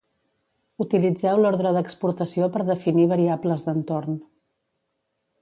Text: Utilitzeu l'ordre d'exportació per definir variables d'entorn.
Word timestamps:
Utilitzeu 0.85 1.41
l'ordre 1.43 1.73
d'exportació 1.75 2.49
per 2.57 2.63
definir 2.71 3.07
variables 3.13 3.67
d'entorn. 3.69 4.19